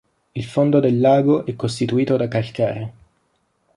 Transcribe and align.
Il 0.33 0.45
fondo 0.45 0.79
del 0.79 0.99
lago 0.99 1.45
è 1.45 1.55
costituito 1.55 2.17
da 2.17 2.27
calcare. 2.27 2.93